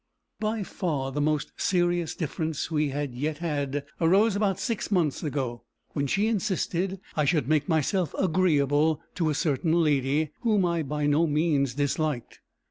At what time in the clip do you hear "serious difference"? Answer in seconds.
1.57-2.71